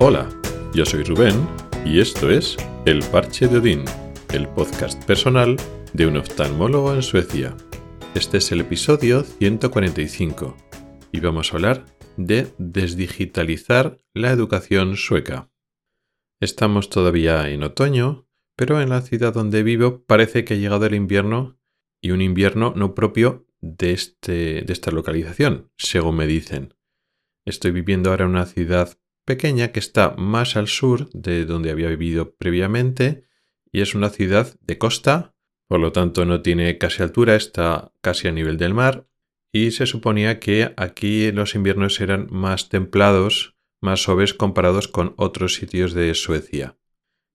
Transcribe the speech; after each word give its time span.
Hola, 0.00 0.28
yo 0.72 0.86
soy 0.86 1.02
Rubén 1.02 1.34
y 1.84 1.98
esto 1.98 2.30
es 2.30 2.56
El 2.86 3.00
Parche 3.10 3.48
de 3.48 3.58
Odín, 3.58 3.84
el 4.32 4.48
podcast 4.48 5.04
personal 5.06 5.56
de 5.92 6.06
un 6.06 6.16
oftalmólogo 6.18 6.94
en 6.94 7.02
Suecia. 7.02 7.56
Este 8.14 8.38
es 8.38 8.52
el 8.52 8.60
episodio 8.60 9.24
145 9.24 10.56
y 11.10 11.18
vamos 11.18 11.52
a 11.52 11.56
hablar 11.56 11.84
de 12.16 12.46
desdigitalizar 12.58 13.98
la 14.14 14.30
educación 14.30 14.96
sueca. 14.96 15.50
Estamos 16.38 16.90
todavía 16.90 17.50
en 17.50 17.64
otoño, 17.64 18.28
pero 18.54 18.80
en 18.80 18.90
la 18.90 19.02
ciudad 19.02 19.34
donde 19.34 19.64
vivo 19.64 20.04
parece 20.04 20.44
que 20.44 20.54
ha 20.54 20.58
llegado 20.58 20.86
el 20.86 20.94
invierno 20.94 21.58
y 22.00 22.12
un 22.12 22.22
invierno 22.22 22.72
no 22.76 22.94
propio 22.94 23.48
de, 23.60 23.94
este, 23.94 24.62
de 24.62 24.72
esta 24.72 24.92
localización, 24.92 25.72
según 25.76 26.14
me 26.14 26.28
dicen. 26.28 26.74
Estoy 27.44 27.72
viviendo 27.72 28.10
ahora 28.10 28.26
en 28.26 28.30
una 28.30 28.46
ciudad 28.46 28.96
pequeña 29.28 29.72
que 29.72 29.78
está 29.78 30.14
más 30.16 30.56
al 30.56 30.68
sur 30.68 31.10
de 31.10 31.44
donde 31.44 31.70
había 31.70 31.90
vivido 31.90 32.34
previamente 32.34 33.24
y 33.70 33.82
es 33.82 33.94
una 33.94 34.08
ciudad 34.08 34.58
de 34.62 34.78
costa, 34.78 35.34
por 35.68 35.80
lo 35.80 35.92
tanto 35.92 36.24
no 36.24 36.40
tiene 36.40 36.78
casi 36.78 37.02
altura, 37.02 37.36
está 37.36 37.92
casi 38.00 38.26
a 38.28 38.32
nivel 38.32 38.56
del 38.56 38.72
mar. 38.72 39.06
Y 39.52 39.72
se 39.72 39.84
suponía 39.84 40.40
que 40.40 40.72
aquí 40.78 41.30
los 41.30 41.54
inviernos 41.54 42.00
eran 42.00 42.28
más 42.30 42.70
templados, 42.70 43.54
más 43.82 44.00
suaves 44.00 44.32
comparados 44.32 44.88
con 44.88 45.12
otros 45.18 45.56
sitios 45.56 45.92
de 45.92 46.14
Suecia. 46.14 46.78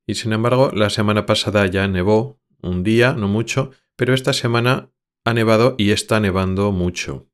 Y 0.07 0.16
sin 0.16 0.33
embargo, 0.33 0.71
la 0.73 0.89
semana 0.89 1.27
pasada 1.27 1.67
ya 1.67 1.88
nevó, 1.88 2.41
un 2.63 2.81
día, 2.81 3.14
no 3.14 3.27
mucho, 3.27 3.69
pero 3.95 4.16
esta 4.16 4.33
semana 4.33 4.91
ha 5.25 5.33
nevado 5.36 5.75
y 5.77 5.91
está 5.91 6.19
nevando 6.19 6.71
mucho, 6.71 7.30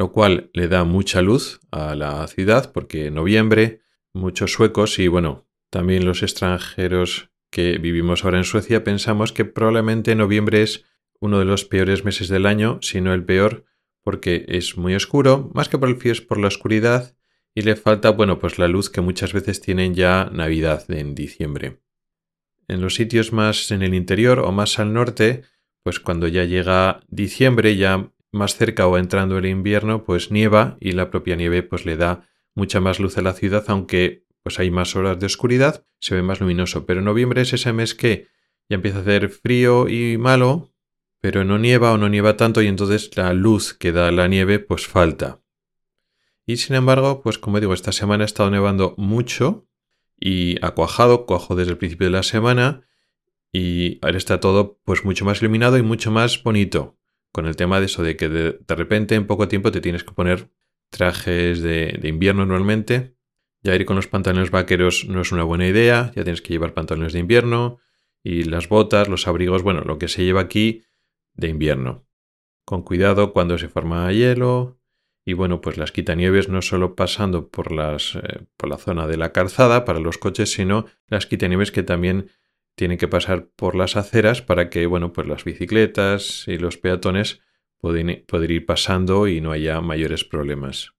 lo 0.00 0.12
cual 0.12 0.48
le 0.54 0.66
da 0.66 0.84
mucha 0.84 1.20
luz 1.20 1.60
a 1.70 1.94
la 1.94 2.26
ciudad 2.26 2.72
porque 2.72 3.08
en 3.08 3.16
noviembre 3.16 3.82
muchos 4.14 4.50
suecos 4.50 4.98
y 4.98 5.08
bueno, 5.08 5.46
también 5.68 6.06
los 6.06 6.22
extranjeros 6.22 7.28
que 7.50 7.76
vivimos 7.76 8.24
ahora 8.24 8.38
en 8.38 8.44
Suecia 8.44 8.82
pensamos 8.82 9.34
que 9.34 9.44
probablemente 9.44 10.14
noviembre 10.14 10.62
es 10.62 10.86
uno 11.20 11.38
de 11.38 11.44
los 11.44 11.66
peores 11.66 12.02
meses 12.02 12.28
del 12.28 12.46
año, 12.46 12.78
si 12.80 13.02
no 13.02 13.12
el 13.12 13.26
peor, 13.26 13.66
porque 14.00 14.46
es 14.48 14.78
muy 14.78 14.94
oscuro, 14.94 15.50
más 15.52 15.68
que 15.68 15.76
por 15.76 15.90
el 15.90 15.96
frío 15.96 16.12
es 16.12 16.22
por 16.22 16.38
la 16.38 16.48
oscuridad 16.48 17.14
y 17.54 17.60
le 17.60 17.76
falta, 17.76 18.08
bueno, 18.08 18.38
pues 18.38 18.58
la 18.58 18.68
luz 18.68 18.88
que 18.88 19.02
muchas 19.02 19.34
veces 19.34 19.60
tienen 19.60 19.94
ya 19.94 20.30
Navidad 20.32 20.90
en 20.90 21.14
diciembre. 21.14 21.82
En 22.68 22.80
los 22.80 22.94
sitios 22.94 23.34
más 23.34 23.70
en 23.70 23.82
el 23.82 23.92
interior 23.92 24.38
o 24.38 24.50
más 24.50 24.78
al 24.78 24.94
norte, 24.94 25.42
pues 25.82 26.00
cuando 26.00 26.26
ya 26.26 26.44
llega 26.44 27.00
diciembre, 27.10 27.76
ya 27.76 28.10
más 28.32 28.56
cerca 28.56 28.86
o 28.86 28.98
entrando 28.98 29.38
el 29.38 29.46
invierno, 29.46 30.04
pues 30.04 30.30
nieva 30.30 30.76
y 30.80 30.92
la 30.92 31.10
propia 31.10 31.36
nieve 31.36 31.62
pues 31.62 31.84
le 31.86 31.96
da 31.96 32.28
mucha 32.54 32.80
más 32.80 33.00
luz 33.00 33.18
a 33.18 33.22
la 33.22 33.32
ciudad, 33.32 33.64
aunque 33.68 34.24
pues 34.42 34.58
hay 34.58 34.70
más 34.70 34.96
horas 34.96 35.18
de 35.18 35.26
oscuridad, 35.26 35.84
se 35.98 36.14
ve 36.14 36.22
más 36.22 36.40
luminoso. 36.40 36.86
Pero 36.86 37.00
noviembre 37.00 37.42
es 37.42 37.52
ese 37.52 37.72
mes 37.72 37.94
que 37.94 38.28
ya 38.68 38.76
empieza 38.76 38.98
a 38.98 39.02
hacer 39.02 39.28
frío 39.28 39.88
y 39.88 40.16
malo, 40.18 40.72
pero 41.20 41.44
no 41.44 41.58
nieva 41.58 41.92
o 41.92 41.98
no 41.98 42.08
nieva 42.08 42.36
tanto 42.36 42.62
y 42.62 42.66
entonces 42.66 43.14
la 43.16 43.32
luz 43.32 43.74
que 43.74 43.92
da 43.92 44.10
la 44.10 44.28
nieve 44.28 44.58
pues 44.58 44.86
falta. 44.86 45.42
Y 46.46 46.56
sin 46.56 46.76
embargo, 46.76 47.20
pues 47.22 47.38
como 47.38 47.60
digo, 47.60 47.74
esta 47.74 47.92
semana 47.92 48.24
ha 48.24 48.26
estado 48.26 48.50
nevando 48.50 48.94
mucho 48.96 49.68
y 50.18 50.56
ha 50.64 50.72
cuajado, 50.72 51.26
cuajo 51.26 51.54
desde 51.54 51.72
el 51.72 51.78
principio 51.78 52.06
de 52.06 52.12
la 52.12 52.22
semana 52.22 52.86
y 53.52 53.98
ahora 54.02 54.18
está 54.18 54.40
todo 54.40 54.78
pues 54.84 55.04
mucho 55.04 55.24
más 55.24 55.40
iluminado 55.42 55.78
y 55.78 55.82
mucho 55.82 56.10
más 56.10 56.42
bonito. 56.42 56.99
Con 57.32 57.46
el 57.46 57.56
tema 57.56 57.80
de 57.80 57.86
eso 57.86 58.02
de 58.02 58.16
que 58.16 58.28
de, 58.28 58.58
repente 58.68 59.14
en 59.14 59.26
poco 59.26 59.48
tiempo 59.48 59.70
te 59.70 59.80
tienes 59.80 60.04
que 60.04 60.12
poner 60.12 60.50
trajes 60.90 61.60
de, 61.60 61.98
invierno 62.02 62.46
normalmente. 62.46 63.14
Ya 63.62 63.74
ir 63.74 63.84
con 63.84 63.96
los 63.96 64.08
pantalones 64.08 64.50
vaqueros 64.50 65.06
no 65.08 65.20
es 65.20 65.32
una 65.32 65.44
buena 65.44 65.66
idea, 65.66 66.12
ya 66.16 66.24
tienes 66.24 66.42
que 66.42 66.52
llevar 66.52 66.74
pantalones 66.74 67.12
de 67.12 67.18
invierno 67.18 67.78
y 68.22 68.44
las 68.44 68.68
botas, 68.68 69.08
los 69.08 69.28
abrigos, 69.28 69.62
bueno, 69.62 69.82
lo 69.82 69.98
que 69.98 70.08
se 70.08 70.24
lleva 70.24 70.40
aquí 70.40 70.82
de 71.34 71.48
invierno. 71.48 72.06
Con 72.64 72.82
cuidado 72.82 73.32
cuando 73.32 73.58
se 73.58 73.68
forma 73.68 74.10
hielo 74.12 74.80
y 75.24 75.34
bueno, 75.34 75.60
pues 75.60 75.76
las 75.76 75.92
quitanieves 75.92 76.48
no 76.48 76.62
solo 76.62 76.96
pasando 76.96 77.50
por, 77.50 77.72
las, 77.72 78.16
eh, 78.16 78.46
por 78.56 78.70
la 78.70 78.78
zona 78.78 79.06
de 79.06 79.16
la 79.16 79.32
calzada 79.32 79.84
para 79.84 80.00
los 80.00 80.18
coches, 80.18 80.52
sino 80.52 80.86
las 81.06 81.26
quitanieves 81.26 81.70
que 81.70 81.82
también 81.82 82.30
tienen 82.80 82.96
que 82.96 83.08
pasar 83.08 83.50
por 83.56 83.74
las 83.74 83.96
aceras 83.96 84.40
para 84.40 84.70
que, 84.70 84.86
bueno, 84.86 85.12
pues 85.12 85.28
las 85.28 85.44
bicicletas 85.44 86.48
y 86.48 86.56
los 86.56 86.78
peatones 86.78 87.42
pueden, 87.76 88.24
pueden 88.26 88.50
ir 88.50 88.64
pasando 88.64 89.28
y 89.28 89.42
no 89.42 89.52
haya 89.52 89.82
mayores 89.82 90.24
problemas. 90.24 90.94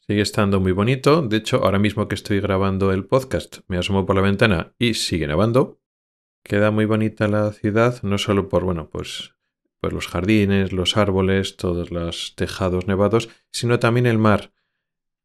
Sigue 0.00 0.20
estando 0.20 0.60
muy 0.60 0.72
bonito. 0.72 1.22
De 1.22 1.38
hecho, 1.38 1.64
ahora 1.64 1.78
mismo 1.78 2.06
que 2.06 2.14
estoy 2.14 2.38
grabando 2.38 2.92
el 2.92 3.06
podcast, 3.06 3.60
me 3.66 3.78
asomo 3.78 4.04
por 4.04 4.14
la 4.14 4.20
ventana 4.20 4.74
y 4.78 4.92
sigue 4.92 5.26
nevando. 5.26 5.80
Queda 6.42 6.70
muy 6.70 6.84
bonita 6.84 7.28
la 7.28 7.50
ciudad, 7.52 8.02
no 8.02 8.18
solo 8.18 8.50
por, 8.50 8.64
bueno, 8.64 8.90
pues, 8.90 9.34
pues 9.80 9.90
los 9.94 10.06
jardines, 10.06 10.74
los 10.74 10.98
árboles, 10.98 11.56
todos 11.56 11.92
los 11.92 12.34
tejados 12.36 12.86
nevados, 12.86 13.30
sino 13.50 13.78
también 13.78 14.04
el 14.04 14.18
mar. 14.18 14.52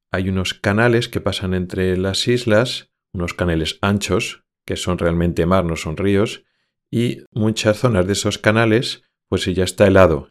Hay 0.10 0.30
unos 0.30 0.54
canales 0.54 1.10
que 1.10 1.20
pasan 1.20 1.54
entre 1.54 1.98
las 1.98 2.30
islas, 2.30 2.94
unos 3.12 3.34
canales 3.34 3.78
anchos, 3.82 4.46
que 4.70 4.76
son 4.76 5.00
realmente 5.00 5.48
mar, 5.48 5.66
no 5.66 5.76
son 5.76 5.98
ríos, 5.98 6.44
y 6.92 7.24
muchas 7.32 7.80
zonas 7.80 8.06
de 8.06 8.14
esos 8.14 8.38
canales, 8.38 9.02
pues 9.28 9.44
ya 9.46 9.64
está 9.64 9.88
helado. 9.88 10.30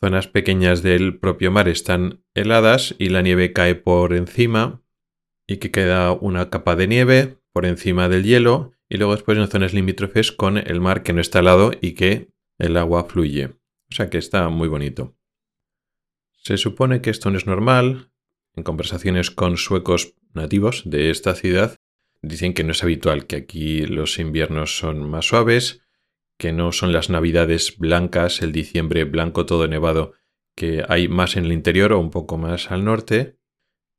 Zonas 0.00 0.26
pequeñas 0.26 0.82
del 0.82 1.20
propio 1.20 1.52
mar 1.52 1.68
están 1.68 2.24
heladas 2.34 2.96
y 2.98 3.10
la 3.10 3.22
nieve 3.22 3.52
cae 3.52 3.76
por 3.76 4.14
encima 4.14 4.82
y 5.46 5.58
que 5.58 5.70
queda 5.70 6.10
una 6.10 6.50
capa 6.50 6.74
de 6.74 6.88
nieve 6.88 7.38
por 7.52 7.66
encima 7.66 8.08
del 8.08 8.24
hielo 8.24 8.72
y 8.88 8.96
luego 8.96 9.14
después 9.14 9.38
en 9.38 9.46
zonas 9.46 9.72
limítrofes 9.72 10.32
con 10.32 10.58
el 10.58 10.80
mar 10.80 11.04
que 11.04 11.12
no 11.12 11.20
está 11.20 11.38
helado 11.38 11.70
y 11.80 11.92
que 11.92 12.32
el 12.58 12.76
agua 12.78 13.04
fluye. 13.04 13.54
O 13.92 13.94
sea 13.94 14.10
que 14.10 14.18
está 14.18 14.48
muy 14.48 14.66
bonito. 14.66 15.16
Se 16.42 16.56
supone 16.56 17.00
que 17.00 17.10
esto 17.10 17.30
no 17.30 17.38
es 17.38 17.46
normal. 17.46 18.10
En 18.56 18.64
conversaciones 18.64 19.30
con 19.30 19.56
suecos 19.56 20.16
nativos 20.34 20.82
de 20.84 21.10
esta 21.10 21.36
ciudad 21.36 21.77
Dicen 22.22 22.52
que 22.54 22.64
no 22.64 22.72
es 22.72 22.82
habitual, 22.82 23.26
que 23.26 23.36
aquí 23.36 23.86
los 23.86 24.18
inviernos 24.18 24.76
son 24.78 25.08
más 25.08 25.26
suaves, 25.26 25.82
que 26.36 26.52
no 26.52 26.72
son 26.72 26.92
las 26.92 27.10
navidades 27.10 27.78
blancas, 27.78 28.42
el 28.42 28.52
diciembre 28.52 29.04
blanco 29.04 29.46
todo 29.46 29.68
nevado, 29.68 30.14
que 30.56 30.84
hay 30.88 31.08
más 31.08 31.36
en 31.36 31.44
el 31.44 31.52
interior 31.52 31.92
o 31.92 32.00
un 32.00 32.10
poco 32.10 32.38
más 32.38 32.70
al 32.70 32.84
norte, 32.84 33.36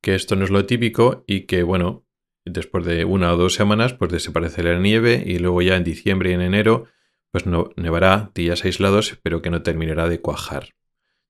que 0.02 0.16
esto 0.16 0.36
no 0.36 0.46
es 0.46 0.50
lo 0.50 0.66
típico 0.66 1.24
y 1.28 1.42
que, 1.42 1.64
bueno, 1.64 2.06
después 2.46 2.86
de 2.86 3.06
una 3.06 3.34
o 3.34 3.38
dos 3.38 3.54
semanas, 3.54 3.94
pues 3.94 4.12
desaparecerá 4.12 4.74
la 4.74 4.80
nieve 4.80 5.24
y 5.26 5.40
luego 5.40 5.62
ya 5.62 5.76
en 5.76 5.84
diciembre 5.84 6.32
y 6.32 6.34
en 6.34 6.42
enero, 6.42 6.88
pues 7.32 7.46
no 7.46 7.72
nevará 7.76 8.32
días 8.34 8.66
aislados, 8.66 9.20
pero 9.24 9.42
que 9.42 9.50
no 9.50 9.62
terminará 9.62 10.10
de 10.10 10.22
cuajar. 10.22 10.76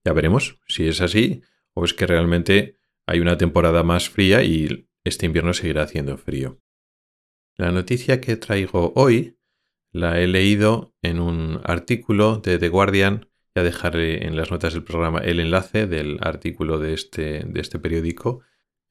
Ya 0.05 0.13
veremos 0.13 0.59
si 0.67 0.87
es 0.87 1.01
así 1.01 1.41
o 1.73 1.85
es 1.85 1.93
que 1.93 2.07
realmente 2.07 2.77
hay 3.05 3.19
una 3.19 3.37
temporada 3.37 3.83
más 3.83 4.09
fría 4.09 4.43
y 4.43 4.87
este 5.03 5.25
invierno 5.25 5.53
seguirá 5.53 5.83
haciendo 5.83 6.17
frío. 6.17 6.59
La 7.59 7.73
noticia 7.73 8.21
que 8.21 8.37
traigo 8.37 8.93
hoy 8.95 9.37
la 9.91 10.21
he 10.21 10.27
leído 10.27 10.95
en 11.01 11.19
un 11.19 11.59
artículo 11.65 12.37
de 12.37 12.57
The 12.57 12.69
Guardian. 12.69 13.27
Ya 13.53 13.63
dejaré 13.63 14.25
en 14.25 14.37
las 14.37 14.49
notas 14.49 14.71
del 14.71 14.85
programa 14.85 15.19
el 15.19 15.41
enlace 15.41 15.85
del 15.85 16.19
artículo 16.21 16.79
de 16.79 16.93
este, 16.93 17.43
de 17.45 17.59
este 17.59 17.77
periódico 17.77 18.39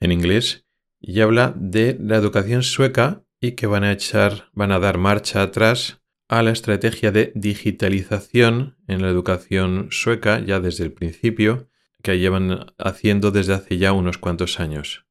en 0.01 0.13
inglés. 0.13 0.67
Y 1.01 1.23
habla 1.23 1.55
de 1.57 1.97
la 1.99 2.17
educación 2.17 2.63
sueca 2.63 3.25
y 3.41 3.53
que 3.53 3.67
van 3.67 3.85
a 3.85 3.93
echar, 3.93 4.51
van 4.53 4.73
a 4.73 4.79
dar 4.79 4.99
marcha 4.99 5.41
atrás 5.41 6.03
a 6.29 6.43
la 6.43 6.51
estrategia 6.51 7.11
de 7.11 7.33
digitalización 7.35 8.77
en 8.87 9.01
la 9.01 9.09
educación 9.09 9.89
sueca 9.91 10.41
ya 10.41 10.61
desde 10.61 10.85
el 10.85 10.93
principio, 10.93 11.71
que 12.03 12.19
llevan 12.19 12.75
haciendo 12.77 13.31
desde 13.31 13.55
hace 13.55 13.79
ya 13.79 13.95
unos 13.95 14.19
cuantos 14.19 14.61
años. 14.61 15.08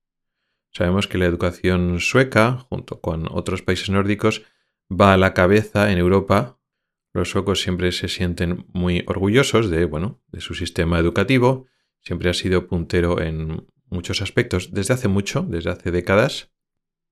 Sabemos 0.77 1.07
que 1.07 1.17
la 1.17 1.25
educación 1.25 1.99
sueca, 1.99 2.67
junto 2.69 3.01
con 3.01 3.27
otros 3.31 3.63
países 3.63 3.89
nórdicos, 3.89 4.43
va 4.91 5.11
a 5.11 5.17
la 5.17 5.33
cabeza 5.33 5.91
en 5.91 5.97
Europa. 5.97 6.59
Los 7.13 7.31
suecos 7.31 7.61
siempre 7.61 7.91
se 7.91 8.07
sienten 8.07 8.67
muy 8.73 9.03
orgullosos 9.07 9.71
de, 9.71 9.85
bueno, 9.85 10.21
de 10.27 10.39
su 10.39 10.53
sistema 10.53 10.99
educativo. 10.99 11.65
Siempre 12.01 12.29
ha 12.29 12.35
sido 12.35 12.67
puntero 12.67 13.19
en 13.19 13.65
muchos 13.89 14.21
aspectos 14.21 14.71
desde 14.71 14.93
hace 14.93 15.07
mucho, 15.07 15.41
desde 15.41 15.71
hace 15.71 15.89
décadas. 15.89 16.51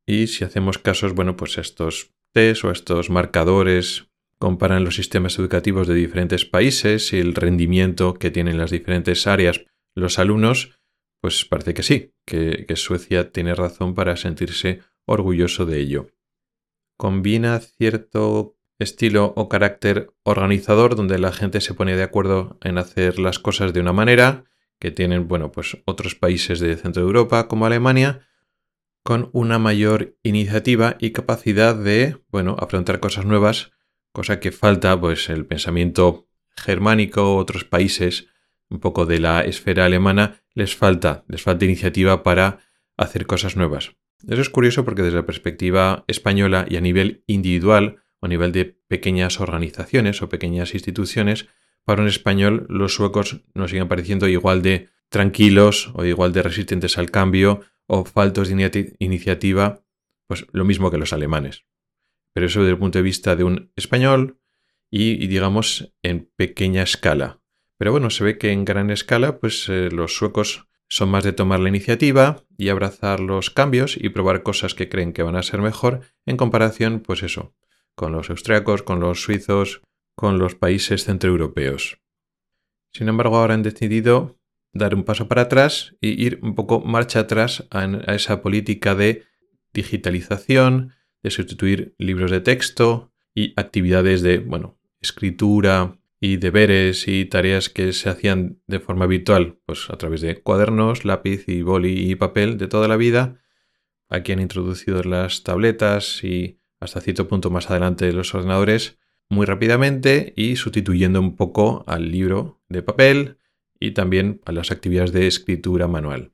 Y 0.06 0.28
si 0.28 0.44
hacemos 0.44 0.78
casos, 0.78 1.16
bueno, 1.16 1.36
pues 1.36 1.58
estos 1.58 2.14
test 2.34 2.66
o 2.66 2.72
estos 2.72 3.10
marcadores 3.10 4.12
comparan 4.38 4.84
los 4.84 4.96
sistemas 4.96 5.40
educativos 5.40 5.88
de 5.88 5.96
diferentes 5.96 6.46
países 6.46 7.14
y 7.14 7.18
el 7.18 7.34
rendimiento 7.34 8.14
que 8.14 8.30
tienen 8.30 8.60
las 8.60 8.70
diferentes 8.70 9.26
áreas 9.26 9.66
los 9.96 10.20
alumnos, 10.20 10.78
pues 11.22 11.46
parece 11.46 11.74
que 11.74 11.84
sí, 11.84 12.14
que, 12.26 12.66
Suecia 12.76 13.32
tiene 13.32 13.56
razón 13.56 13.96
para 13.96 14.16
sentirse 14.16 14.82
orgulloso 15.06 15.66
de 15.66 15.80
ello. 15.80 16.08
Combina 16.98 17.60
cierto 17.60 18.56
estilo 18.80 19.34
o 19.36 19.50
carácter 19.50 20.14
organizador 20.24 20.96
donde 20.96 21.18
la 21.18 21.32
gente 21.32 21.62
se 21.62 21.74
pone 21.74 21.96
de 21.96 22.04
acuerdo 22.04 22.58
en 22.62 22.78
hacer 22.78 23.20
las 23.20 23.40
cosas 23.40 23.74
de 23.74 23.80
una 23.80 23.94
manera 23.94 24.46
que 24.80 24.92
tienen, 24.92 25.28
bueno, 25.28 25.52
pues 25.52 25.78
otros 25.86 26.16
países 26.16 26.60
de 26.60 26.76
Centro 26.76 27.02
de 27.02 27.08
Europa 27.08 27.48
como 27.48 27.66
Alemania, 27.66 28.28
con 29.04 29.30
una 29.34 29.60
mayor 29.60 30.18
iniciativa 30.24 30.98
y 31.00 31.12
capacidad 31.12 31.76
de, 31.76 32.18
bueno, 32.30 32.58
afrontar 32.60 33.00
cosas 33.00 33.26
nuevas, 33.26 33.72
cosa 34.12 34.40
que 34.40 34.52
falta, 34.52 35.00
pues, 35.00 35.30
el 35.30 35.46
pensamiento 35.46 36.28
germánico, 36.58 37.36
otros 37.36 37.66
países, 37.66 38.28
un 38.70 38.80
poco 38.80 39.06
de 39.06 39.20
la 39.20 39.42
esfera 39.42 39.86
alemana, 39.86 40.42
les 40.56 40.76
falta, 40.76 41.24
les 41.28 41.44
falta 41.44 41.66
iniciativa 41.66 42.24
para 42.24 42.60
hacer 42.98 43.28
cosas 43.28 43.56
nuevas. 43.56 43.96
Eso 44.28 44.42
es 44.42 44.50
curioso 44.50 44.86
porque 44.86 45.04
desde 45.04 45.18
la 45.18 45.26
perspectiva 45.26 46.04
española 46.08 46.66
y 46.68 46.78
a 46.78 46.82
nivel 46.82 47.24
individual 47.28 47.98
o 48.20 48.26
a 48.26 48.30
nivel 48.30 48.52
de 48.52 48.66
pequeñas 48.88 49.40
organizaciones 49.40 50.22
o 50.22 50.30
pequeñas 50.30 50.74
instituciones, 50.74 51.48
para 51.84 52.02
un 52.02 52.08
español 52.08 52.66
los 52.70 52.96
suecos 52.96 53.42
nos 53.54 53.70
siguen 53.70 53.88
pareciendo 53.88 54.28
igual 54.28 54.64
de 54.64 54.90
tranquilos 55.10 55.92
o 55.94 56.04
igual 56.04 56.34
de 56.34 56.42
resistentes 56.42 56.98
al 56.98 57.12
cambio 57.12 57.62
o 57.86 58.06
faltos 58.06 58.48
de 58.50 58.96
iniciativa, 58.98 59.84
pues 60.28 60.48
lo 60.52 60.66
mismo 60.66 60.90
que 60.90 60.98
los 60.98 61.14
alemanes. 61.14 61.66
Pero 62.34 62.48
eso 62.48 62.62
desde 62.62 62.72
el 62.72 62.80
punto 62.80 62.98
de 62.98 63.04
vista 63.04 63.36
de 63.36 63.44
un 63.44 63.72
español 63.76 64.40
y, 64.90 65.28
digamos 65.28 65.94
en 66.02 66.32
pequeña 66.36 66.82
escala. 66.82 67.42
Pero 67.78 67.92
bueno, 67.92 68.10
se 68.10 68.24
ve 68.24 68.38
que 68.38 68.52
en 68.52 68.66
gran 68.66 68.90
escala, 68.90 69.40
pues 69.40 69.68
eh, 69.70 69.90
los 69.92 70.16
suecos 70.16 70.68
son 70.88 71.10
más 71.10 71.24
de 71.24 71.34
tomar 71.34 71.60
la 71.60 71.70
iniciativa 71.70 72.44
y 72.58 72.70
abrazar 72.70 73.20
los 73.20 73.50
cambios 73.50 73.98
y 74.00 74.10
probar 74.10 74.44
cosas 74.44 74.76
que 74.76 74.88
creen 74.88 75.14
que 75.14 75.24
van 75.24 75.36
a 75.36 75.44
ser 75.44 75.62
mejor 75.62 76.02
en 76.26 76.38
comparación, 76.38 77.02
pues 77.02 77.24
eso, 77.24 77.54
con 77.96 78.12
los 78.12 78.30
austriacos, 78.30 78.84
con 78.84 79.00
los 79.00 79.22
suizos, 79.22 79.82
con 80.16 80.40
los 80.40 80.56
países 80.56 81.04
centroeuropeos. 81.04 82.00
Sin 82.94 83.10
embargo, 83.10 83.38
ahora 83.38 83.56
han 83.56 83.64
decidido 83.64 84.40
dar 84.74 84.96
un 84.96 85.04
paso 85.04 85.28
para 85.28 85.44
atrás 85.44 85.96
y 86.00 86.22
ir 86.24 86.40
un 86.42 86.56
poco 86.56 86.82
marcha 86.82 87.22
atrás 87.22 87.68
a, 87.72 88.14
esa 88.14 88.42
política 88.42 88.96
de 88.96 89.24
digitalización, 89.74 90.94
de 91.24 91.32
sustituir 91.32 91.96
libros 91.98 92.32
de 92.32 92.42
texto 92.42 93.12
y 93.34 93.54
actividades 93.60 94.22
de, 94.22 94.40
bueno, 94.40 94.78
escritura, 95.02 95.98
y 96.20 96.38
deberes 96.38 97.08
y 97.08 97.26
tareas 97.26 97.70
que 97.70 97.94
se 97.94 98.10
hacían 98.10 98.62
de 98.68 98.80
forma 98.80 99.06
virtual, 99.06 99.60
pues 99.66 99.90
a 99.90 99.98
través 99.98 100.22
de 100.22 100.42
cuadernos, 100.42 101.06
lápiz 101.06 101.48
y 101.48 101.62
boli 101.62 102.10
y 102.10 102.16
papel 102.16 102.58
de 102.58 102.68
toda 102.68 102.88
la 102.88 102.98
vida. 102.98 103.42
Aquí 104.10 104.32
han 104.32 104.40
introducido 104.40 105.04
las 105.04 105.44
tabletas 105.44 106.24
y 106.24 106.60
hasta 106.80 107.02
cierto 107.02 107.28
punto 107.28 107.50
más 107.50 107.70
adelante 107.70 108.12
los 108.14 108.34
ordenadores 108.34 109.00
muy 109.30 109.46
rápidamente 109.46 110.34
y 110.36 110.56
sustituyendo 110.56 111.20
un 111.20 111.36
poco 111.36 111.84
al 111.88 112.12
libro 112.12 112.62
de 112.70 112.84
papel 112.84 113.40
y 113.80 113.92
también 113.92 114.42
a 114.46 114.52
las 114.52 114.72
actividades 114.72 115.12
de 115.12 115.28
escritura 115.28 115.88
manual. 115.88 116.34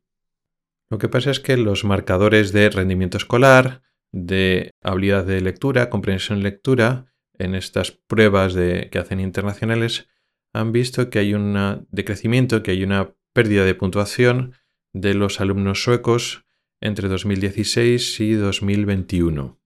Lo 0.90 0.98
que 0.98 1.08
pasa 1.08 1.32
es 1.32 1.40
que 1.40 1.56
los 1.58 1.86
marcadores 1.86 2.52
de 2.52 2.70
rendimiento 2.70 3.18
escolar, 3.18 3.82
de 4.12 4.72
habilidad 4.82 5.26
de 5.26 5.40
lectura, 5.40 5.90
comprensión 5.90 6.44
lectura, 6.44 7.11
en 7.44 7.56
estas 7.56 7.92
pruebas 7.92 8.54
de, 8.54 8.90
que 8.92 9.00
hacen 9.00 9.20
internacionales 9.20 10.08
han 10.54 10.72
visto 10.72 11.10
que 11.10 11.20
hay 11.20 11.34
un 11.34 11.88
decrecimiento, 11.92 12.64
que 12.64 12.72
hay 12.72 12.84
una 12.84 13.14
pérdida 13.34 13.64
de 13.66 13.76
puntuación 13.76 14.54
de 14.94 15.14
los 15.14 15.40
alumnos 15.40 15.84
suecos 15.84 16.46
entre 16.82 17.08
2016 17.08 18.20
y 18.20 18.34
2021. 18.34 19.60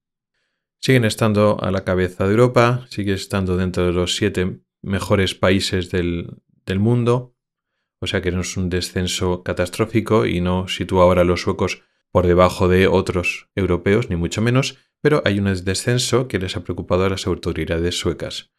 Siguen 0.79 1.05
estando 1.05 1.57
a 1.61 1.71
la 1.71 1.83
cabeza 1.83 2.25
de 2.25 2.31
Europa, 2.31 2.85
sigue 2.89 3.13
estando 3.13 3.57
dentro 3.57 3.85
de 3.85 3.93
los 3.93 4.15
siete 4.15 4.59
mejores 4.81 5.33
países 5.33 5.89
del, 5.89 6.41
del 6.65 6.79
mundo, 6.79 7.35
o 7.99 8.07
sea 8.07 8.21
que 8.21 8.31
no 8.31 8.41
es 8.41 8.55
un 8.57 8.69
descenso 8.69 9.41
catastrófico 9.41 10.25
y 10.27 10.41
no 10.41 10.67
sitúa 10.67 11.03
ahora 11.03 11.21
a 11.21 11.25
los 11.25 11.41
suecos 11.41 11.81
por 12.15 12.27
debajo 12.27 12.69
de 12.69 12.87
otros 12.87 13.49
europeos, 13.55 14.09
ni 14.09 14.15
mucho 14.15 14.41
menos, 14.41 14.77
pero 15.01 15.21
hay 15.25 15.37
un 15.37 15.53
descenso 15.65 16.29
que 16.29 16.39
les 16.39 16.55
ha 16.55 16.63
preocupado 16.63 17.03
a 17.03 17.09
las 17.09 17.27
autoridades 17.27 17.99
suecas. 17.99 18.53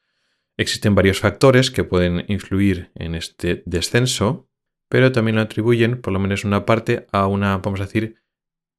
Existen 0.59 0.95
varios 0.95 1.21
factores 1.21 1.71
que 1.71 1.83
pueden 1.83 2.27
influir 2.29 2.91
en 2.95 3.15
este 3.15 3.63
descenso, 3.65 4.47
pero 4.91 5.11
también 5.11 5.37
lo 5.37 5.41
atribuyen, 5.41 6.03
por 6.03 6.13
lo 6.13 6.19
menos 6.19 6.45
una 6.45 6.67
parte, 6.67 7.07
a 7.13 7.29
una, 7.29 7.57
vamos 7.57 7.81
a 7.81 7.85
decir, 7.85 8.17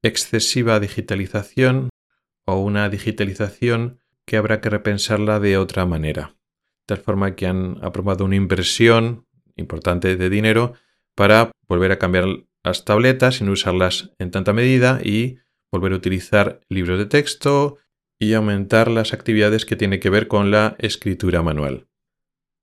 excesiva 0.03 0.79
digitalización 0.79 1.89
o 2.45 2.59
una 2.59 2.87
digitalización 2.87 3.99
que 4.25 4.37
habrá 4.37 4.61
que 4.61 4.69
repensarla 4.69 5.39
de 5.39 5.57
otra 5.57 5.87
manera. 5.87 6.35
De 6.85 6.95
tal 6.95 6.97
forma 6.99 7.35
que 7.35 7.47
han 7.47 7.79
aprobado 7.81 8.25
una 8.25 8.35
inversión 8.35 9.25
importante 9.55 10.17
de 10.17 10.29
dinero 10.29 10.73
para 11.15 11.49
volver 11.67 11.93
a 11.93 11.97
cambiar 11.97 12.25
las 12.63 12.85
tabletas 12.85 13.41
no 13.41 13.51
usarlas 13.51 14.11
en 14.19 14.31
tanta 14.31 14.53
medida 14.53 14.99
y 15.03 15.37
volver 15.71 15.93
a 15.93 15.97
utilizar 15.97 16.61
libros 16.69 16.97
de 16.99 17.05
texto 17.05 17.77
y 18.19 18.33
aumentar 18.33 18.89
las 18.89 19.13
actividades 19.13 19.65
que 19.65 19.75
tienen 19.75 19.99
que 19.99 20.09
ver 20.09 20.27
con 20.27 20.51
la 20.51 20.75
escritura 20.79 21.43
manual. 21.43 21.87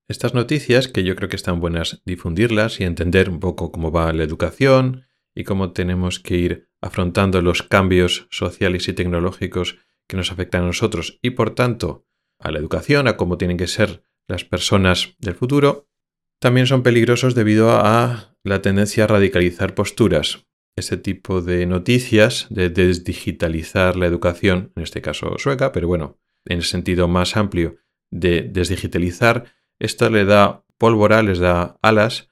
Estas 0.09 0.35
noticias, 0.35 0.89
que 0.89 1.05
yo 1.05 1.17
creo 1.17 1.29
que 1.29 1.37
están 1.37 1.61
buenas 1.61 2.03
difundirlas 2.05 2.81
y 2.81 2.85
entender 2.85 3.31
un 3.31 3.41
poco 3.41 3.73
cómo 3.73 3.91
va 3.91 4.13
la 4.13 4.23
educación 4.23 5.07
y 5.35 5.45
cómo 5.45 5.73
tenemos 5.73 6.21
que 6.21 6.37
ir 6.37 6.69
afrontando 6.81 7.41
los 7.41 7.63
cambios 7.63 8.27
sociales 8.31 8.87
y 8.89 8.93
tecnológicos 8.93 9.79
que 10.07 10.17
nos 10.17 10.31
afectan 10.31 10.65
a 10.65 10.67
nosotros 10.67 11.19
y 11.23 11.31
por 11.31 11.55
tanto 11.55 12.07
a 12.39 12.51
la 12.51 12.59
educación, 12.59 13.09
a 13.09 13.17
cómo 13.17 13.39
tienen 13.39 13.57
que 13.57 13.67
ser 13.67 14.03
las 14.29 14.45
personas 14.45 15.15
del 15.19 15.35
futuro, 15.35 15.89
también 16.39 16.67
son 16.67 16.83
peligrosos 16.83 17.35
debido 17.35 17.71
a 17.71 18.34
la 18.45 18.61
tendencia 18.61 19.05
a 19.05 19.07
radicalizar 19.07 19.75
posturas, 19.75 20.47
este 20.77 20.99
tipo 20.99 21.41
de 21.41 21.67
noticias 21.67 22.47
de 22.51 22.69
desdigitalizar 22.69 23.97
la 23.97 24.07
educación, 24.07 24.73
en 24.77 24.83
este 24.83 25.01
caso 25.01 25.35
sueca, 25.39 25.73
pero 25.73 25.89
bueno, 25.89 26.19
en 26.45 26.59
el 26.59 26.65
sentido 26.65 27.09
más 27.09 27.37
amplio 27.37 27.79
de 28.11 28.43
desdigitalizar, 28.43 29.47
esto 29.79 30.11
le 30.11 30.27
da 30.27 30.65
pólvora, 30.79 31.23
les 31.23 31.39
da 31.39 31.79
alas 31.81 32.29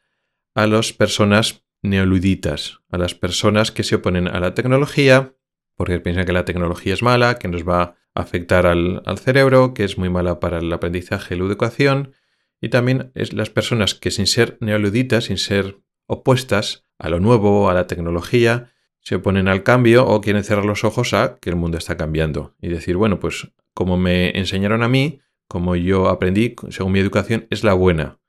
a 0.55 0.67
las 0.67 0.93
personas 0.93 1.65
neoluditas, 1.83 2.81
a 2.91 2.99
las 2.99 3.15
personas 3.15 3.73
que 3.73 3.83
se 3.83 3.97
oponen 3.97 4.29
a 4.29 4.39
la 4.39 4.55
tecnología, 4.55 5.35
porque 5.77 5.99
piensan 5.99 6.27
que 6.27 6.33
la 6.33 6.45
tecnología 6.45 6.93
es 6.93 7.03
mala, 7.03 7.39
que 7.39 7.49
nos 7.49 7.67
va 7.67 7.83
a 8.15 8.21
afectar 8.21 8.67
al, 8.67 9.03
al 9.07 9.19
cerebro, 9.19 9.73
que 9.73 9.85
es 9.85 9.97
muy 9.97 10.11
mala 10.11 10.41
para 10.41 10.59
el 10.59 10.71
aprendizaje 10.73 11.35
y 11.35 11.39
la 11.39 11.47
educación, 11.47 12.13
y 12.61 12.69
también 12.69 13.13
es 13.15 13.33
las 13.33 13.51
personas 13.51 13.95
que 13.95 14.11
sin 14.11 14.27
ser 14.27 14.59
neoluditas, 14.61 15.25
sin 15.25 15.39
ser 15.39 15.79
opuestas 16.07 16.85
a 16.99 17.09
lo 17.09 17.21
nuevo, 17.21 17.69
a 17.69 17.75
la 17.75 17.87
tecnología, 17.87 18.73
se 19.01 19.17
oponen 19.17 19.49
al 19.49 19.63
cambio 19.63 20.07
o 20.07 20.21
quieren 20.21 20.45
cerrar 20.45 20.65
los 20.65 20.85
ojos 20.85 21.13
a 21.13 21.39
que 21.41 21.51
el 21.51 21.57
mundo 21.57 21.77
está 21.77 21.97
cambiando 21.97 22.55
y 22.61 22.69
decir, 22.69 22.97
bueno, 22.97 23.19
pues 23.19 23.49
como 23.75 23.97
me 23.97 24.39
enseñaron 24.39 24.83
a 24.83 24.89
mí, 24.89 25.21
como 25.49 25.77
yo 25.77 26.09
aprendí, 26.09 26.55
según 26.71 26.93
mi 26.93 27.01
educación, 27.01 27.47
es 27.51 27.65
la 27.65 27.75
buena. 27.75 28.21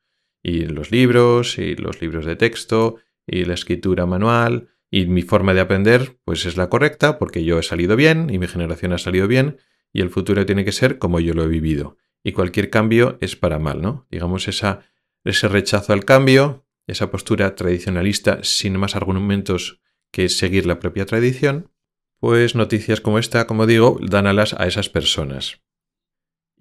Y 0.42 0.66
los 0.66 0.92
libros, 0.92 1.58
y 1.58 1.76
los 1.76 2.02
libros 2.02 2.26
de 2.26 2.36
texto, 2.36 2.98
y 3.26 3.46
la 3.46 3.54
escritura 3.54 4.06
manual, 4.06 4.70
y 4.92 5.06
mi 5.06 5.22
forma 5.22 5.54
de 5.54 5.62
aprender, 5.62 6.18
pues 6.26 6.46
es 6.46 6.58
la 6.58 6.70
correcta, 6.70 7.18
porque 7.18 7.44
yo 7.44 7.60
he 7.60 7.64
salido 7.64 7.96
bien, 7.96 8.30
y 8.30 8.40
mi 8.40 8.48
generación 8.48 8.94
ha 8.94 8.98
salido 8.98 9.28
bien, 9.28 9.58
y 9.94 10.02
el 10.02 10.10
futuro 10.10 10.46
tiene 10.46 10.66
que 10.66 10.72
ser 10.72 10.98
como 10.98 11.20
yo 11.20 11.34
lo 11.34 11.44
he 11.44 11.48
vivido. 11.48 11.98
Y 12.24 12.32
cualquier 12.34 12.70
cambio 12.70 13.18
es 13.22 13.36
para 13.36 13.60
mal, 13.60 13.82
¿no? 13.82 14.08
Digamos, 14.10 14.48
esa, 14.48 14.82
ese 15.24 15.48
rechazo 15.48 15.94
al 15.94 16.06
cambio, 16.06 16.63
esa 16.88 17.12
postura 17.12 17.56
tradicionalista 17.56 18.40
sin 18.44 18.78
más 18.78 18.96
argumentos 18.96 19.82
que 20.12 20.30
seguir 20.30 20.66
la 20.66 20.80
propia 20.80 21.06
tradición, 21.06 21.72
pues 22.20 22.56
noticias 22.56 23.02
como 23.02 23.20
esta, 23.20 23.48
como 23.48 23.66
digo, 23.66 24.00
dan 24.02 24.28
alas 24.28 24.54
a 24.54 24.68
esas 24.68 24.90
personas. 24.90 25.62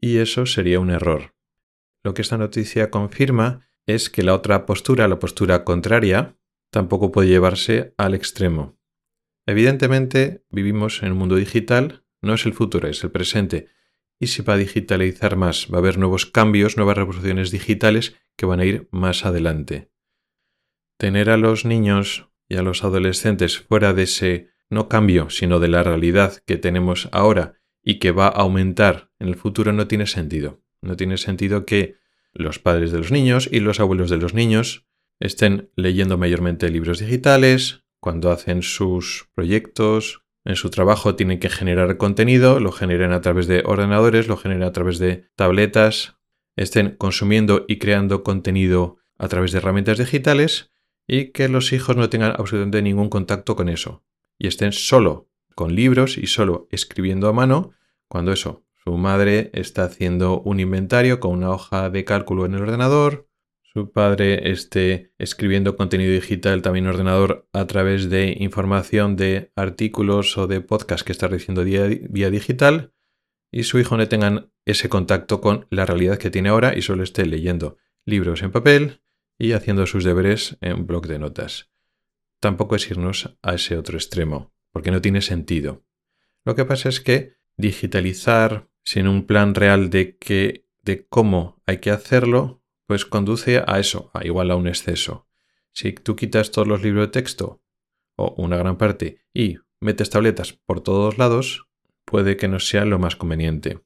Y 0.01 0.19
eso 0.19 0.47
sería 0.47 0.81
un 0.81 0.91
error. 0.91 1.35
Lo 2.03 2.15
que 2.15 2.23
esta 2.23 2.39
noticia 2.39 2.91
confirma 2.91 3.69
es 3.87 4.11
que 4.11 4.23
la 4.23 4.35
otra 4.35 4.67
postura, 4.67 5.07
la 5.07 5.19
postura 5.19 5.65
contraria, 5.65 6.37
tampoco 6.71 7.13
puede 7.13 7.29
llevarse 7.29 7.95
al 7.99 8.15
extremo. 8.15 8.79
Evidentemente, 9.47 10.45
vivimos 10.51 11.03
en 11.03 11.13
un 11.13 11.19
mundo 11.19 11.37
digital, 11.37 12.05
no 12.23 12.35
es 12.35 12.47
el 12.47 12.55
futuro, 12.55 12.89
es 12.89 13.05
el 13.05 13.11
presente, 13.11 13.69
y 14.19 14.29
se 14.29 14.43
va 14.43 14.55
a 14.55 14.59
digitalizar 14.59 15.37
más, 15.37 15.69
va 15.73 15.79
a 15.79 15.81
haber 15.81 15.99
nuevos 15.99 16.27
cambios, 16.27 16.77
nuevas 16.77 16.97
revoluciones 16.97 17.51
digitales 17.51 18.17
que 18.37 18.47
van 18.47 18.61
a 18.61 18.65
ir 18.65 18.89
más 18.93 19.25
adelante 19.25 19.92
tener 21.03 21.31
a 21.31 21.37
los 21.37 21.65
niños 21.65 22.29
y 22.49 22.55
a 22.55 22.63
los 22.63 22.85
adolescentes 22.85 23.59
fuera 23.59 23.93
de 23.93 24.05
ese 24.05 24.51
no 24.71 24.89
cambio, 24.89 25.31
sino 25.31 25.59
de 25.59 25.67
la 25.67 25.83
realidad 25.83 26.45
que 26.47 26.59
tenemos 26.59 27.09
ahora 27.11 27.55
y 27.83 27.99
que 27.99 28.13
va 28.13 28.29
a 28.29 28.43
aumentar 28.43 29.11
en 29.19 29.27
el 29.27 29.35
futuro 29.35 29.73
no 29.73 29.89
tiene 29.89 30.07
sentido. 30.07 30.63
No 30.81 30.97
tiene 30.97 31.17
sentido 31.17 31.67
que 31.67 31.97
los 32.33 32.61
padres 32.61 32.93
de 32.93 32.99
los 32.99 33.11
niños 33.11 33.49
y 33.51 33.59
los 33.59 33.81
abuelos 33.81 34.11
de 34.11 34.19
los 34.19 34.33
niños 34.33 34.87
estén 35.19 35.73
leyendo 35.75 36.19
mayormente 36.19 36.71
libros 36.71 37.01
digitales, 37.01 37.83
cuando 37.99 38.31
hacen 38.31 38.63
sus 38.63 39.29
proyectos, 39.35 40.23
en 40.45 40.55
su 40.55 40.71
trabajo 40.71 41.17
tienen 41.17 41.41
que 41.41 41.51
generar 41.51 41.97
contenido, 41.97 42.61
lo 42.61 42.71
generan 42.71 43.13
a 43.13 43.23
través 43.23 43.49
de 43.49 43.65
ordenadores, 43.67 44.29
lo 44.29 44.37
generan 44.37 44.69
a 44.69 44.73
través 44.73 45.01
de 45.01 45.25
tabletas, 45.35 46.17
estén 46.55 46.95
consumiendo 46.95 47.65
y 47.67 47.81
creando 47.81 48.23
contenido 48.23 48.99
a 49.19 49.27
través 49.27 49.51
de 49.51 49.59
herramientas 49.59 49.99
digitales 49.99 50.72
y 51.07 51.33
que 51.33 51.49
los 51.49 51.73
hijos 51.73 51.97
no 51.97 52.09
tengan 52.09 52.33
absolutamente 52.33 52.83
ningún 52.83 53.09
contacto 53.09 53.57
con 53.57 53.69
eso. 53.69 54.05
Y 54.39 54.47
estén 54.47 54.73
solo 54.73 55.29
con 55.55 55.75
libros 55.75 56.19
y 56.19 56.27
solo 56.27 56.69
escribiendo 56.71 57.29
a 57.29 57.33
mano, 57.33 57.73
cuando 58.09 58.33
eso, 58.33 58.65
su 58.85 58.97
madre 58.97 59.51
está 59.55 59.85
haciendo 59.85 60.41
un 60.41 60.61
inventario 60.61 61.21
con 61.21 61.33
una 61.33 61.51
hoja 61.51 61.91
de 61.91 62.05
cálculo 62.05 62.47
en 62.47 62.55
el 62.55 62.63
ordenador, 62.63 63.29
su 63.63 63.91
padre 63.91 64.51
esté 64.51 65.13
escribiendo 65.19 65.77
contenido 65.77 66.13
digital 66.13 66.61
también 66.61 66.85
en 66.85 66.91
ordenador 66.91 67.49
a 67.55 67.67
través 67.67 68.11
de 68.11 68.37
información 68.39 69.17
de 69.17 69.51
artículos 69.57 70.37
o 70.37 70.47
de 70.47 70.61
podcast 70.61 71.07
que 71.07 71.13
está 71.13 71.27
recibiendo 71.27 71.65
vía 71.65 72.31
digital 72.31 72.93
y 73.51 73.63
su 73.63 73.79
hijo 73.79 73.97
no 73.97 74.09
tengan 74.09 74.51
ese 74.67 74.89
contacto 74.89 75.41
con 75.41 75.67
la 75.71 75.87
realidad 75.87 76.19
que 76.19 76.31
tiene 76.31 76.51
ahora 76.51 76.77
y 76.77 76.83
solo 76.83 77.03
esté 77.03 77.25
leyendo 77.25 77.79
libros 78.05 78.43
en 78.43 78.51
papel 78.51 79.02
y 79.43 79.55
haciendo 79.55 79.87
sus 79.87 80.05
deberes 80.05 80.57
en 80.61 80.75
un 80.75 80.87
blog 80.87 81.09
de 81.09 81.19
notas. 81.19 81.69
Tampoco 82.39 82.77
es 82.77 82.89
irnos 82.89 83.37
a 83.43 83.55
ese 83.55 83.77
otro 83.77 83.99
extremo, 83.99 84.55
porque 84.71 84.93
no 84.93 85.01
tiene 85.01 85.21
sentido. 85.21 85.85
Lo 86.45 86.55
que 86.55 86.65
pasa 86.65 86.89
es 86.89 87.01
que 87.01 87.35
digitalizar 87.57 88.69
sin 88.85 89.09
un 89.09 89.27
plan 89.27 89.57
real 89.57 89.91
de, 89.91 90.17
que, 90.17 90.69
de 90.83 91.09
cómo 91.09 91.61
hay 91.67 91.79
que 91.79 91.91
hacerlo 91.91 92.63
pues 92.87 93.05
conduce 93.05 93.65
a 93.67 93.81
eso, 93.81 94.13
a 94.15 94.25
igual 94.25 94.53
a 94.53 94.55
un 94.55 94.69
exceso. 94.69 95.27
Si 95.73 95.91
tú 95.91 96.15
quitas 96.15 96.53
todos 96.53 96.69
los 96.69 96.85
libros 96.85 97.07
de 97.07 97.11
texto, 97.11 97.65
o 98.17 98.35
una 98.37 98.57
gran 98.57 98.79
parte, 98.79 99.25
y 99.35 99.57
metes 99.81 100.11
tabletas 100.11 100.53
por 100.53 100.83
todos 100.83 101.19
lados, 101.19 101.67
puede 102.05 102.37
que 102.37 102.47
no 102.47 102.61
sea 102.61 102.85
lo 102.85 103.01
más 103.01 103.17
conveniente. 103.17 103.81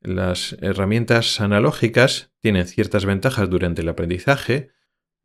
Las 0.00 0.56
herramientas 0.62 1.38
analógicas 1.42 2.32
tienen 2.40 2.66
ciertas 2.66 3.04
ventajas 3.04 3.50
durante 3.50 3.82
el 3.82 3.90
aprendizaje, 3.90 4.74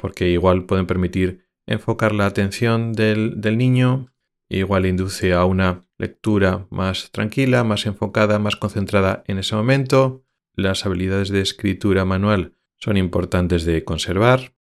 porque 0.02 0.30
igual 0.30 0.66
pueden 0.66 0.88
permitir 0.88 1.46
enfocar 1.68 2.14
la 2.14 2.26
atención 2.26 2.92
del, 2.92 3.40
del 3.40 3.58
niño, 3.58 4.12
igual 4.50 4.86
induce 4.86 5.34
a 5.34 5.46
una 5.46 5.86
lectura 5.98 6.68
más 6.72 7.12
tranquila, 7.12 7.64
más 7.64 7.86
enfocada, 7.86 8.40
más 8.40 8.56
concentrada 8.56 9.24
en 9.28 9.38
ese 9.38 9.56
momento. 9.56 10.26
Las 10.56 10.86
habilidades 10.86 11.30
de 11.30 11.42
escritura 11.42 12.04
manual 12.04 12.56
son 12.78 12.98
importantes 12.98 13.64
de 13.64 13.84
conservar. 13.86 14.56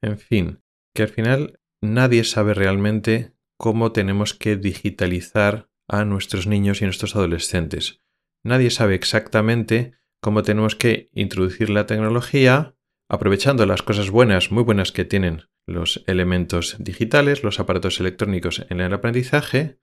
En 0.00 0.18
fin, 0.18 0.62
que 0.94 1.02
al 1.02 1.08
final 1.08 1.60
nadie 1.82 2.24
sabe 2.24 2.54
realmente 2.54 3.32
cómo 3.58 3.92
tenemos 3.92 4.32
que 4.32 4.56
digitalizar 4.56 5.68
a 5.88 6.04
nuestros 6.04 6.46
niños 6.46 6.80
y 6.80 6.84
nuestros 6.84 7.16
adolescentes. 7.16 8.00
Nadie 8.44 8.70
sabe 8.70 8.94
exactamente 8.94 9.94
cómo 10.20 10.42
tenemos 10.42 10.76
que 10.76 11.08
introducir 11.12 11.70
la 11.70 11.86
tecnología 11.86 12.75
aprovechando 13.08 13.66
las 13.66 13.82
cosas 13.82 14.10
buenas, 14.10 14.50
muy 14.50 14.62
buenas 14.62 14.92
que 14.92 15.04
tienen 15.04 15.48
los 15.66 16.02
elementos 16.06 16.76
digitales, 16.78 17.42
los 17.42 17.60
aparatos 17.60 18.00
electrónicos 18.00 18.64
en 18.68 18.80
el 18.80 18.92
aprendizaje, 18.92 19.78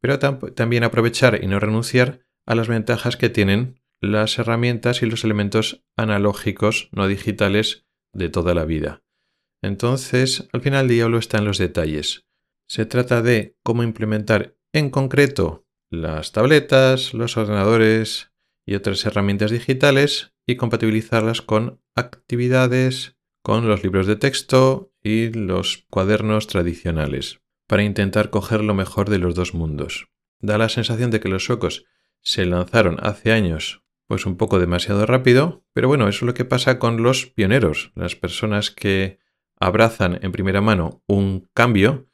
pero 0.00 0.18
también 0.18 0.84
aprovechar 0.84 1.42
y 1.42 1.46
no 1.46 1.60
renunciar 1.60 2.20
a 2.46 2.54
las 2.54 2.68
ventajas 2.68 3.16
que 3.16 3.28
tienen 3.28 3.80
las 4.00 4.38
herramientas 4.38 5.02
y 5.02 5.06
los 5.06 5.24
elementos 5.24 5.84
analógicos 5.96 6.88
no 6.92 7.08
digitales 7.08 7.86
de 8.14 8.28
toda 8.28 8.54
la 8.54 8.64
vida. 8.64 9.02
Entonces, 9.62 10.48
al 10.52 10.60
final 10.60 10.84
el 10.84 10.90
diablo 10.92 11.18
está 11.18 11.38
en 11.38 11.44
los 11.44 11.58
detalles. 11.58 12.26
Se 12.68 12.86
trata 12.86 13.22
de 13.22 13.56
cómo 13.64 13.82
implementar 13.82 14.56
en 14.72 14.90
concreto 14.90 15.66
las 15.90 16.32
tabletas, 16.32 17.12
los 17.12 17.36
ordenadores 17.36 18.30
y 18.66 18.74
otras 18.74 19.04
herramientas 19.04 19.50
digitales 19.50 20.34
y 20.48 20.56
compatibilizarlas 20.56 21.42
con 21.42 21.82
actividades, 21.94 23.18
con 23.42 23.68
los 23.68 23.82
libros 23.84 24.06
de 24.06 24.16
texto 24.16 24.94
y 25.02 25.28
los 25.28 25.84
cuadernos 25.90 26.46
tradicionales, 26.46 27.42
para 27.66 27.84
intentar 27.84 28.30
coger 28.30 28.64
lo 28.64 28.72
mejor 28.72 29.10
de 29.10 29.18
los 29.18 29.34
dos 29.34 29.52
mundos. 29.52 30.08
Da 30.40 30.56
la 30.56 30.70
sensación 30.70 31.10
de 31.10 31.20
que 31.20 31.28
los 31.28 31.44
suecos 31.44 31.84
se 32.22 32.46
lanzaron 32.46 32.96
hace 33.00 33.30
años 33.30 33.84
pues 34.06 34.24
un 34.24 34.38
poco 34.38 34.58
demasiado 34.58 35.04
rápido, 35.04 35.66
pero 35.74 35.86
bueno, 35.86 36.08
eso 36.08 36.24
es 36.24 36.26
lo 36.28 36.32
que 36.32 36.46
pasa 36.46 36.78
con 36.78 37.02
los 37.02 37.26
pioneros, 37.26 37.92
las 37.94 38.16
personas 38.16 38.70
que 38.70 39.18
abrazan 39.60 40.18
en 40.22 40.32
primera 40.32 40.62
mano 40.62 41.02
un 41.06 41.46
cambio 41.52 42.08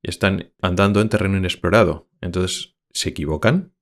y 0.00 0.08
están 0.08 0.54
andando 0.62 1.02
en 1.02 1.10
terreno 1.10 1.36
inexplorado. 1.36 2.08
Entonces, 2.22 2.76
¿se 2.92 3.10
equivocan? 3.10 3.74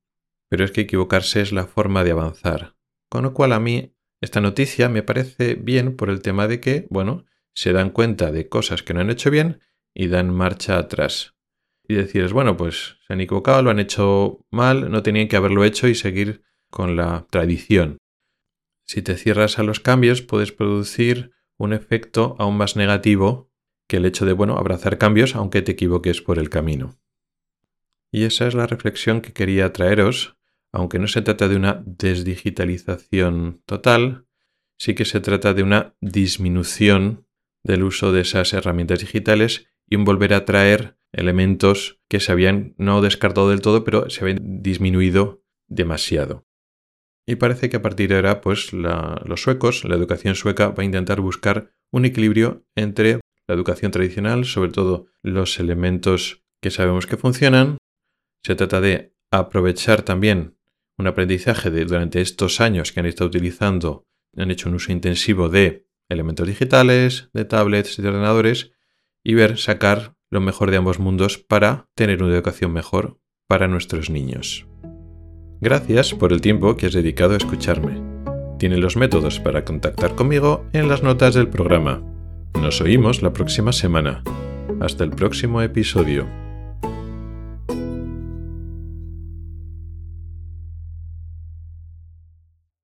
Pero 0.49 0.65
es 0.65 0.73
que 0.73 0.81
equivocarse 0.81 1.41
es 1.41 1.53
la 1.53 1.69
forma 1.69 2.03
de 2.03 2.11
avanzar. 2.11 2.75
Con 3.12 3.25
lo 3.25 3.35
cual 3.35 3.52
a 3.52 3.61
mí 3.61 3.95
esta 4.23 4.40
noticia 4.40 4.88
me 4.88 5.02
parece 5.02 5.54
bien 5.54 5.97
por 5.97 6.09
el 6.09 6.23
tema 6.23 6.49
de 6.49 6.61
que, 6.61 6.87
bueno, 6.88 7.26
se 7.54 7.75
dan 7.75 7.90
cuenta 7.90 8.33
de 8.33 8.49
cosas 8.49 8.83
que 8.83 8.95
no 8.95 9.00
han 9.00 9.11
hecho 9.11 9.31
bien 9.31 9.61
y 9.92 10.09
dan 10.09 10.35
marcha 10.35 10.78
atrás. 10.78 11.35
Y 11.87 11.92
decir, 11.92 12.26
bueno, 12.33 12.57
pues 12.57 12.97
se 13.07 13.12
han 13.12 13.21
equivocado, 13.21 13.61
lo 13.61 13.69
han 13.69 13.81
hecho 13.81 14.47
mal, 14.50 14.90
no 14.90 15.02
tenían 15.02 15.28
que 15.28 15.37
haberlo 15.37 15.62
hecho 15.62 15.88
y 15.88 15.95
seguir 15.95 16.42
con 16.71 16.97
la 16.97 17.26
tradición. 17.28 17.99
Si 18.87 19.02
te 19.02 19.19
cierras 19.19 19.59
a 19.59 19.62
los 19.62 19.78
cambios, 19.78 20.23
puedes 20.23 20.50
producir 20.50 21.33
un 21.59 21.75
efecto 21.75 22.35
aún 22.38 22.57
más 22.57 22.76
negativo 22.76 23.50
que 23.88 23.99
el 23.99 24.07
hecho 24.07 24.25
de, 24.25 24.33
bueno, 24.33 24.57
abrazar 24.57 24.97
cambios 24.97 25.37
aunque 25.37 25.61
te 25.61 25.73
equivoques 25.73 26.23
por 26.23 26.38
el 26.38 26.49
camino. 26.49 26.99
Y 28.11 28.25
esa 28.25 28.47
es 28.47 28.54
la 28.54 28.66
reflexión 28.66 29.21
que 29.21 29.35
quería 29.35 29.71
traeros, 29.75 30.38
aunque 30.73 30.99
no 30.99 31.07
se 31.07 31.23
trata 31.23 31.49
de 31.49 31.57
una 31.57 31.83
desdigitalización 31.87 33.62
total, 33.67 34.26
sí 34.79 34.95
que 34.95 35.05
se 35.05 35.21
trata 35.21 35.55
de 35.55 35.62
una 35.62 35.95
disminución 36.00 37.26
del 37.62 37.85
uso 37.85 38.12
de 38.12 38.23
esas 38.23 38.52
herramientas 38.52 39.00
digitales 39.00 39.69
y 39.88 39.97
un 39.97 40.05
volver 40.05 40.35
a 40.35 40.45
traer 40.45 40.99
elementos 41.12 42.00
que 42.09 42.21
se 42.21 42.33
habían 42.33 42.75
no 42.79 43.02
descartado 43.02 43.50
del 43.50 43.61
todo, 43.61 43.85
pero 43.85 44.09
se 44.11 44.25
habían 44.25 44.62
disminuido 44.62 45.45
demasiado. 45.69 46.47
Y 47.26 47.37
parece 47.37 47.71
que 47.71 47.76
a 47.76 47.83
partir 47.83 48.09
de 48.09 48.17
ahora, 48.17 48.41
pues 48.41 48.73
los 48.73 49.43
suecos, 49.43 49.85
la 49.85 49.95
educación 49.95 50.35
sueca 50.35 50.71
va 50.71 50.83
a 50.83 50.87
intentar 50.87 51.21
buscar 51.21 51.73
un 51.93 52.05
equilibrio 52.05 52.67
entre 52.75 53.21
la 53.47 53.55
educación 53.55 53.93
tradicional, 53.93 54.45
sobre 54.45 54.73
todo 54.73 55.07
los 55.23 55.61
elementos 55.61 56.43
que 56.61 56.71
sabemos 56.71 57.07
que 57.07 57.17
funcionan. 57.17 57.76
Se 58.45 58.55
trata 58.55 58.81
de 58.81 59.14
aprovechar 59.31 60.02
también 60.02 60.57
un 60.99 61.07
aprendizaje 61.07 61.71
de 61.71 61.85
durante 61.85 62.21
estos 62.21 62.61
años 62.61 62.93
que 62.93 63.01
han 63.01 63.07
estado 63.07 63.29
utilizando, 63.29 64.07
han 64.37 64.51
hecho 64.51 64.69
un 64.69 64.77
uso 64.77 64.93
intensivo 64.93 65.49
de 65.49 65.87
elementos 66.09 66.47
digitales, 66.47 67.31
de 67.33 67.45
tablets, 67.45 67.97
de 67.97 68.09
ordenadores, 68.09 68.73
y 69.25 69.35
ver 69.35 69.59
sacar 69.59 70.17
lo 70.31 70.41
mejor 70.41 70.71
de 70.71 70.79
ambos 70.79 70.99
mundos 70.99 71.39
para 71.39 71.89
tener 71.95 72.23
una 72.23 72.35
educación 72.35 72.73
mejor 72.73 73.19
para 73.49 73.69
nuestros 73.69 74.11
niños. 74.11 74.67
Gracias 75.61 76.15
por 76.15 76.33
el 76.33 76.41
tiempo 76.41 76.77
que 76.77 76.87
has 76.87 76.93
dedicado 76.93 77.35
a 77.35 77.37
escucharme. 77.37 78.01
Tiene 78.59 78.79
los 78.79 78.97
métodos 78.97 79.41
para 79.41 79.65
contactar 79.65 80.15
conmigo 80.15 80.65
en 80.73 80.89
las 80.89 81.03
notas 81.03 81.35
del 81.35 81.49
programa. 81.49 82.03
Nos 82.61 82.81
oímos 82.81 83.23
la 83.23 83.33
próxima 83.33 83.73
semana. 83.73 84.23
Hasta 84.81 85.05
el 85.05 85.11
próximo 85.11 85.63
episodio. 85.63 86.27